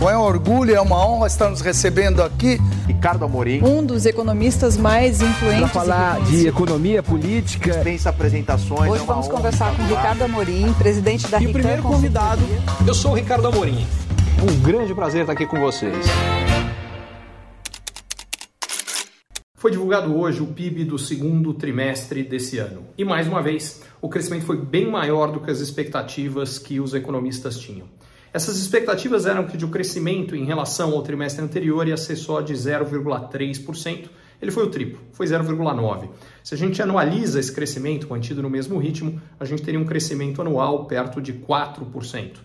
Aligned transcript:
Bom, 0.00 0.08
é 0.08 0.16
um 0.16 0.22
orgulho, 0.22 0.74
é 0.74 0.80
uma 0.80 1.06
honra 1.06 1.26
estar 1.26 1.50
nos 1.50 1.60
recebendo 1.60 2.22
aqui. 2.22 2.56
Ricardo 2.86 3.22
Amorim. 3.22 3.62
Um 3.62 3.84
dos 3.84 4.06
economistas 4.06 4.78
mais 4.78 5.20
influentes. 5.20 5.60
Para 5.60 5.68
falar 5.68 6.24
de 6.24 6.48
economia 6.48 7.02
política. 7.02 7.70
Dispensa 7.70 8.08
apresentações. 8.08 8.90
Hoje 8.90 9.02
é 9.02 9.06
vamos 9.06 9.28
conversar 9.28 9.76
com 9.76 9.82
Ricardo 9.82 10.22
Amorim, 10.22 10.72
presidente 10.72 11.28
da 11.28 11.38
E 11.38 11.48
o 11.48 11.52
primeiro 11.52 11.82
convidado, 11.82 12.40
eu 12.88 12.94
sou 12.94 13.10
o 13.10 13.14
Ricardo 13.14 13.46
Amorim. 13.48 13.86
Um 14.42 14.62
grande 14.62 14.94
prazer 14.94 15.20
estar 15.20 15.34
aqui 15.34 15.44
com 15.44 15.60
vocês. 15.60 16.06
Foi 19.54 19.70
divulgado 19.70 20.18
hoje 20.18 20.40
o 20.40 20.46
PIB 20.46 20.84
do 20.86 20.98
segundo 20.98 21.52
trimestre 21.52 22.22
desse 22.22 22.56
ano. 22.56 22.84
E 22.96 23.04
mais 23.04 23.28
uma 23.28 23.42
vez, 23.42 23.82
o 24.00 24.08
crescimento 24.08 24.46
foi 24.46 24.56
bem 24.56 24.90
maior 24.90 25.30
do 25.30 25.40
que 25.40 25.50
as 25.50 25.60
expectativas 25.60 26.58
que 26.58 26.80
os 26.80 26.94
economistas 26.94 27.58
tinham. 27.58 27.86
Essas 28.32 28.58
expectativas 28.58 29.26
eram 29.26 29.46
que 29.46 29.56
de 29.56 29.64
um 29.64 29.70
crescimento 29.70 30.36
em 30.36 30.44
relação 30.44 30.92
ao 30.92 31.02
trimestre 31.02 31.44
anterior 31.44 31.86
ia 31.88 31.96
ser 31.96 32.14
só 32.14 32.40
de 32.40 32.52
0,3%. 32.54 34.08
Ele 34.40 34.50
foi 34.50 34.64
o 34.64 34.70
triplo, 34.70 35.00
foi 35.12 35.26
0,9%. 35.26 36.08
Se 36.42 36.54
a 36.54 36.56
gente 36.56 36.80
anualiza 36.80 37.40
esse 37.40 37.52
crescimento 37.52 38.08
mantido 38.08 38.40
no 38.40 38.48
mesmo 38.48 38.78
ritmo, 38.78 39.20
a 39.38 39.44
gente 39.44 39.62
teria 39.62 39.80
um 39.80 39.84
crescimento 39.84 40.40
anual 40.40 40.86
perto 40.86 41.20
de 41.20 41.32
4%. 41.32 42.36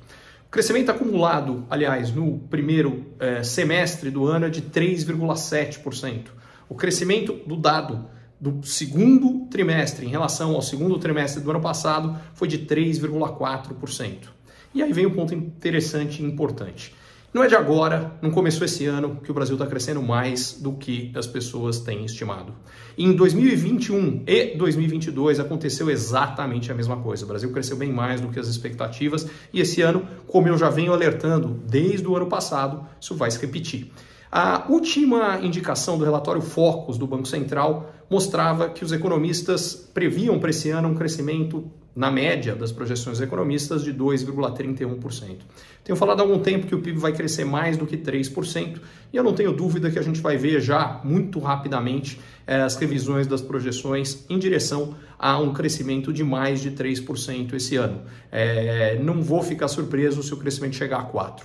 O 0.48 0.50
crescimento 0.50 0.90
acumulado, 0.90 1.66
aliás, 1.70 2.12
no 2.12 2.40
primeiro 2.40 3.06
eh, 3.20 3.44
semestre 3.44 4.10
do 4.10 4.26
ano 4.26 4.48
é 4.48 4.50
de 4.50 4.64
3,7%. 4.64 6.28
O 6.68 6.76
crescimento 6.76 7.34
do 7.46 7.56
dado 7.56 8.08
do 8.40 8.66
segundo 8.66 9.48
trimestre 9.50 10.06
em 10.06 10.10
relação 10.10 10.56
ao 10.56 10.62
segundo 10.62 10.98
trimestre 10.98 11.42
do 11.42 11.50
ano 11.52 11.62
passado 11.62 12.18
foi 12.34 12.48
de 12.48 12.60
3,4%. 12.60 14.36
E 14.76 14.84
aí 14.84 14.92
vem 14.92 15.06
um 15.06 15.12
ponto 15.12 15.34
interessante 15.34 16.22
e 16.22 16.26
importante. 16.26 16.94
Não 17.34 17.42
é 17.42 17.48
de 17.48 17.56
agora, 17.56 18.14
não 18.22 18.30
começou 18.30 18.66
esse 18.66 18.86
ano, 18.86 19.22
que 19.24 19.32
o 19.32 19.34
Brasil 19.34 19.56
está 19.56 19.66
crescendo 19.66 20.02
mais 20.02 20.60
do 20.60 20.74
que 20.74 21.14
as 21.16 21.26
pessoas 21.26 21.80
têm 21.80 22.04
estimado. 22.04 22.54
Em 22.98 23.14
2021 23.14 24.24
e 24.28 24.58
2022 24.58 25.40
aconteceu 25.40 25.90
exatamente 25.90 26.74
a 26.74 26.76
mesma 26.76 26.98
coisa. 26.98 27.24
O 27.24 27.28
Brasil 27.28 27.50
cresceu 27.54 27.78
bem 27.78 27.90
mais 27.90 28.20
do 28.20 28.28
que 28.28 28.38
as 28.38 28.50
expectativas 28.50 29.26
e 29.54 29.62
esse 29.62 29.82
ano, 29.82 30.06
como 30.28 30.50
eu 30.50 30.58
já 30.58 30.70
venho 30.70 30.92
alertando 30.92 31.58
desde 31.66 32.06
o 32.06 32.14
ano 32.18 32.28
passado, 32.28 32.86
isso 33.00 33.16
vai 33.16 33.32
se 33.32 33.40
repetir. 33.40 33.94
A 34.30 34.66
última 34.68 35.40
indicação 35.42 35.98
do 35.98 36.04
relatório 36.04 36.42
Focus 36.42 36.98
do 36.98 37.08
Banco 37.08 37.30
Central 37.30 37.94
mostrava 38.10 38.68
que 38.68 38.84
os 38.84 38.92
economistas 38.92 39.74
previam 39.94 40.38
para 40.38 40.50
esse 40.50 40.70
ano 40.70 40.90
um 40.90 40.96
crescimento 40.96 41.72
na 41.96 42.12
média 42.12 42.56
das 42.56 42.72
projeções 42.72 43.22
economistas 43.22 43.84
de 43.84 43.94
2,31%. 43.94 45.38
Tenho 45.84 45.96
falado 45.96 46.20
há 46.20 46.24
algum 46.24 46.40
tempo 46.40 46.68
que 46.68 46.76
o 46.76 46.82
PIB 46.82 47.00
vai 47.00 47.14
crescer 47.14 47.46
mais 47.46 47.78
do 47.78 47.86
que 47.86 47.96
3%, 47.96 48.80
e 49.14 49.18
eu 49.18 49.24
não 49.24 49.34
tenho 49.34 49.54
dúvida 49.54 49.90
que 49.90 49.98
a 49.98 50.02
gente 50.02 50.20
vai 50.20 50.36
ver 50.36 50.60
já 50.60 51.00
muito 51.04 51.40
rapidamente 51.40 52.20
eh, 52.46 52.62
as 52.62 52.76
revisões 52.76 53.28
das 53.28 53.42
projeções 53.42 54.26
em 54.30 54.38
direção 54.38 54.96
a 55.18 55.38
um 55.40 55.54
crescimento 55.54 56.12
de 56.12 56.24
mais 56.24 56.60
de 56.62 56.72
3% 56.72 57.54
esse 57.54 57.78
ano. 57.78 58.02
Eh, 58.32 59.00
não 59.02 59.22
vou 59.22 59.42
ficar 59.42 59.68
surpreso 59.68 60.22
se 60.22 60.34
o 60.34 60.38
crescimento 60.38 60.76
chegar 60.76 61.00
a 61.00 61.06
4%. 61.06 61.44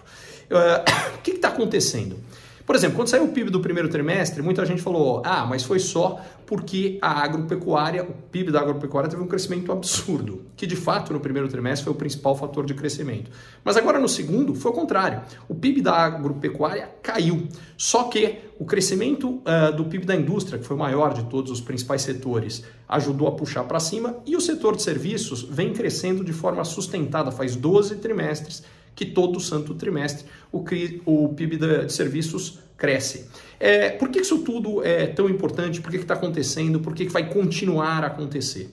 Eh, 0.50 0.84
o 1.14 1.18
que 1.22 1.30
está 1.32 1.48
acontecendo? 1.48 2.16
Por 2.70 2.76
exemplo, 2.76 2.94
quando 2.94 3.08
saiu 3.08 3.24
o 3.24 3.28
PIB 3.32 3.50
do 3.50 3.58
primeiro 3.58 3.88
trimestre, 3.88 4.40
muita 4.42 4.64
gente 4.64 4.80
falou: 4.80 5.22
ah, 5.24 5.44
mas 5.44 5.64
foi 5.64 5.80
só 5.80 6.20
porque 6.46 7.00
a 7.02 7.24
agropecuária, 7.24 8.04
o 8.04 8.12
PIB 8.30 8.52
da 8.52 8.60
agropecuária 8.60 9.10
teve 9.10 9.20
um 9.20 9.26
crescimento 9.26 9.72
absurdo, 9.72 10.44
que 10.56 10.68
de 10.68 10.76
fato 10.76 11.12
no 11.12 11.18
primeiro 11.18 11.48
trimestre 11.48 11.82
foi 11.82 11.92
o 11.92 11.96
principal 11.96 12.36
fator 12.36 12.64
de 12.64 12.72
crescimento. 12.74 13.28
Mas 13.64 13.76
agora 13.76 13.98
no 13.98 14.08
segundo 14.08 14.54
foi 14.54 14.70
o 14.70 14.74
contrário. 14.74 15.20
O 15.48 15.54
PIB 15.56 15.82
da 15.82 15.94
agropecuária 15.94 16.88
caiu. 17.02 17.48
Só 17.76 18.04
que 18.04 18.38
o 18.56 18.64
crescimento 18.64 19.30
uh, 19.30 19.74
do 19.76 19.86
PIB 19.86 20.06
da 20.06 20.14
indústria, 20.14 20.56
que 20.56 20.64
foi 20.64 20.76
o 20.76 20.78
maior 20.78 21.12
de 21.12 21.24
todos 21.24 21.50
os 21.50 21.60
principais 21.60 22.02
setores, 22.02 22.62
ajudou 22.88 23.26
a 23.26 23.32
puxar 23.32 23.64
para 23.64 23.80
cima 23.80 24.18
e 24.24 24.36
o 24.36 24.40
setor 24.40 24.76
de 24.76 24.82
serviços 24.84 25.42
vem 25.42 25.72
crescendo 25.72 26.24
de 26.24 26.32
forma 26.32 26.64
sustentada 26.64 27.32
faz 27.32 27.56
12 27.56 27.96
trimestres 27.96 28.62
que 28.94 29.04
todo 29.04 29.40
santo 29.40 29.74
trimestre 29.74 30.26
o, 30.52 30.64
o 31.04 31.28
PIB 31.34 31.56
de 31.56 31.92
serviços 31.92 32.58
cresce. 32.76 33.26
É, 33.58 33.90
por 33.90 34.08
que 34.08 34.20
isso 34.20 34.38
tudo 34.38 34.84
é 34.84 35.06
tão 35.06 35.28
importante? 35.28 35.80
Por 35.80 35.90
que 35.90 35.98
está 35.98 36.14
acontecendo? 36.14 36.80
Por 36.80 36.94
que, 36.94 37.06
que 37.06 37.12
vai 37.12 37.28
continuar 37.28 38.02
a 38.04 38.06
acontecer? 38.06 38.70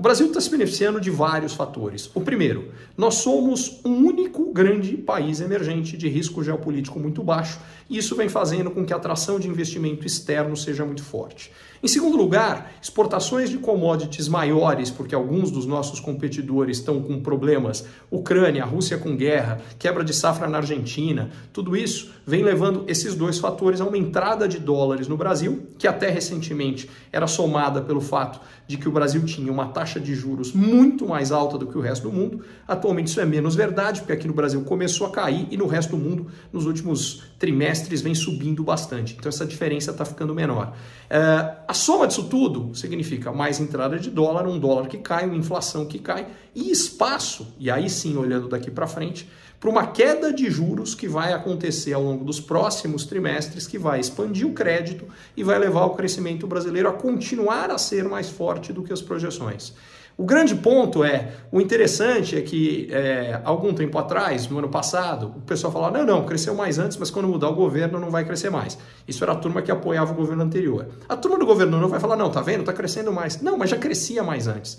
O 0.00 0.02
Brasil 0.02 0.28
está 0.28 0.40
se 0.40 0.48
beneficiando 0.48 0.98
de 0.98 1.10
vários 1.10 1.52
fatores. 1.52 2.10
O 2.14 2.22
primeiro, 2.22 2.72
nós 2.96 3.16
somos 3.16 3.80
um 3.84 4.06
único 4.06 4.50
grande 4.50 4.96
país 4.96 5.42
emergente 5.42 5.94
de 5.94 6.08
risco 6.08 6.42
geopolítico 6.42 6.98
muito 6.98 7.22
baixo 7.22 7.60
e 7.86 7.98
isso 7.98 8.16
vem 8.16 8.26
fazendo 8.26 8.70
com 8.70 8.82
que 8.86 8.94
a 8.94 8.96
atração 8.96 9.38
de 9.38 9.46
investimento 9.46 10.06
externo 10.06 10.56
seja 10.56 10.86
muito 10.86 11.02
forte. 11.02 11.52
Em 11.82 11.88
segundo 11.88 12.16
lugar, 12.16 12.72
exportações 12.80 13.48
de 13.48 13.56
commodities 13.56 14.28
maiores, 14.28 14.90
porque 14.90 15.14
alguns 15.14 15.50
dos 15.50 15.64
nossos 15.64 15.98
competidores 15.98 16.76
estão 16.76 17.02
com 17.02 17.20
problemas, 17.22 17.86
Ucrânia, 18.10 18.66
Rússia 18.66 18.98
com 18.98 19.16
guerra, 19.16 19.62
quebra 19.78 20.04
de 20.04 20.12
safra 20.12 20.46
na 20.46 20.58
Argentina, 20.58 21.30
tudo 21.54 21.74
isso 21.74 22.12
vem 22.26 22.42
levando 22.42 22.84
esses 22.86 23.14
dois 23.14 23.38
fatores 23.38 23.80
a 23.80 23.86
uma 23.86 23.96
entrada 23.96 24.46
de 24.46 24.58
dólares 24.58 25.08
no 25.08 25.16
Brasil, 25.16 25.68
que 25.78 25.88
até 25.88 26.10
recentemente 26.10 26.88
era 27.10 27.26
somada 27.26 27.80
pelo 27.80 28.02
fato 28.02 28.40
de 28.66 28.76
que 28.76 28.88
o 28.88 28.92
Brasil 28.92 29.24
tinha 29.24 29.50
uma 29.50 29.68
taxa 29.68 29.89
de 29.98 30.14
juros 30.14 30.52
muito 30.52 31.08
mais 31.08 31.32
alta 31.32 31.56
do 31.56 31.66
que 31.66 31.76
o 31.76 31.80
resto 31.80 32.08
do 32.08 32.14
mundo. 32.14 32.44
Atualmente 32.68 33.08
isso 33.08 33.20
é 33.20 33.24
menos 33.24 33.56
verdade, 33.56 34.00
porque 34.00 34.12
aqui 34.12 34.28
no 34.28 34.34
Brasil 34.34 34.62
começou 34.62 35.06
a 35.06 35.10
cair 35.10 35.48
e 35.50 35.56
no 35.56 35.66
resto 35.66 35.96
do 35.96 35.96
mundo, 35.96 36.26
nos 36.52 36.66
últimos 36.66 37.24
trimestres, 37.38 38.02
vem 38.02 38.14
subindo 38.14 38.62
bastante. 38.62 39.16
Então 39.18 39.28
essa 39.28 39.46
diferença 39.46 39.90
está 39.90 40.04
ficando 40.04 40.34
menor. 40.34 40.74
Uh, 41.10 41.56
a 41.66 41.74
soma 41.74 42.06
disso 42.06 42.24
tudo 42.24 42.74
significa 42.74 43.32
mais 43.32 43.58
entrada 43.58 43.98
de 43.98 44.10
dólar, 44.10 44.46
um 44.46 44.58
dólar 44.58 44.86
que 44.86 44.98
cai, 44.98 45.24
uma 45.24 45.36
inflação 45.36 45.86
que 45.86 45.98
cai 45.98 46.26
e 46.54 46.70
espaço, 46.70 47.54
e 47.58 47.70
aí 47.70 47.88
sim, 47.88 48.16
olhando 48.16 48.48
daqui 48.48 48.70
para 48.70 48.86
frente, 48.86 49.28
para 49.60 49.68
uma 49.68 49.86
queda 49.86 50.32
de 50.32 50.50
juros 50.50 50.94
que 50.94 51.06
vai 51.06 51.34
acontecer 51.34 51.92
ao 51.92 52.02
longo 52.02 52.24
dos 52.24 52.40
próximos 52.40 53.04
trimestres, 53.04 53.66
que 53.66 53.78
vai 53.78 54.00
expandir 54.00 54.46
o 54.46 54.54
crédito 54.54 55.04
e 55.36 55.44
vai 55.44 55.58
levar 55.58 55.84
o 55.84 55.90
crescimento 55.90 56.46
brasileiro 56.46 56.88
a 56.88 56.92
continuar 56.94 57.70
a 57.70 57.76
ser 57.76 58.04
mais 58.04 58.30
forte 58.30 58.72
do 58.72 58.82
que 58.82 58.90
as 58.90 59.02
projeções. 59.02 59.74
O 60.16 60.24
grande 60.24 60.54
ponto 60.54 61.02
é, 61.02 61.32
o 61.50 61.60
interessante 61.60 62.36
é 62.36 62.42
que 62.42 62.88
é, 62.90 63.40
algum 63.44 63.72
tempo 63.72 63.96
atrás, 63.96 64.48
no 64.48 64.58
ano 64.58 64.68
passado, 64.68 65.32
o 65.36 65.40
pessoal 65.40 65.72
falava, 65.72 65.98
não, 65.98 66.04
não, 66.04 66.26
cresceu 66.26 66.54
mais 66.54 66.78
antes, 66.78 66.98
mas 66.98 67.10
quando 67.10 67.26
mudar 67.26 67.48
o 67.48 67.54
governo 67.54 67.98
não 67.98 68.10
vai 68.10 68.24
crescer 68.24 68.50
mais. 68.50 68.76
Isso 69.08 69.24
era 69.24 69.32
a 69.32 69.36
turma 69.36 69.62
que 69.62 69.70
apoiava 69.70 70.12
o 70.12 70.14
governo 70.14 70.42
anterior. 70.42 70.88
A 71.08 71.16
turma 71.16 71.38
do 71.38 71.46
governo 71.46 71.80
não 71.80 71.88
vai 71.88 71.98
falar, 72.00 72.16
não, 72.16 72.30
tá 72.30 72.42
vendo, 72.42 72.64
tá 72.64 72.72
crescendo 72.72 73.10
mais. 73.10 73.40
Não, 73.40 73.56
mas 73.56 73.70
já 73.70 73.78
crescia 73.78 74.22
mais 74.22 74.46
antes. 74.46 74.78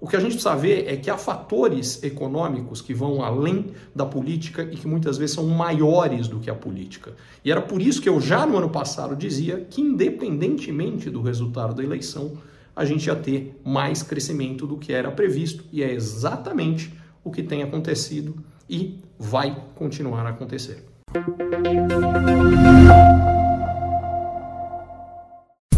O 0.00 0.06
que 0.06 0.14
a 0.14 0.20
gente 0.20 0.32
precisa 0.32 0.54
ver 0.54 0.86
é 0.86 0.96
que 0.96 1.10
há 1.10 1.18
fatores 1.18 2.02
econômicos 2.04 2.80
que 2.80 2.94
vão 2.94 3.22
além 3.22 3.66
da 3.94 4.06
política 4.06 4.62
e 4.62 4.76
que 4.76 4.86
muitas 4.86 5.18
vezes 5.18 5.34
são 5.34 5.46
maiores 5.46 6.28
do 6.28 6.38
que 6.38 6.48
a 6.48 6.54
política. 6.54 7.14
E 7.44 7.50
era 7.50 7.60
por 7.60 7.82
isso 7.82 8.00
que 8.00 8.08
eu 8.08 8.20
já 8.20 8.46
no 8.46 8.56
ano 8.56 8.70
passado 8.70 9.16
dizia 9.16 9.66
que, 9.68 9.80
independentemente 9.80 11.10
do 11.10 11.20
resultado 11.20 11.74
da 11.74 11.82
eleição, 11.82 12.38
a 12.76 12.84
gente 12.84 13.06
ia 13.06 13.16
ter 13.16 13.60
mais 13.64 14.04
crescimento 14.04 14.64
do 14.64 14.76
que 14.76 14.92
era 14.92 15.10
previsto, 15.10 15.64
e 15.72 15.82
é 15.82 15.92
exatamente 15.92 16.94
o 17.24 17.30
que 17.32 17.42
tem 17.42 17.64
acontecido 17.64 18.36
e 18.70 19.00
vai 19.18 19.64
continuar 19.74 20.24
a 20.26 20.28
acontecer. 20.28 20.84